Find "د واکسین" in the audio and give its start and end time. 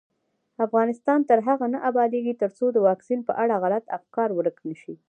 2.71-3.19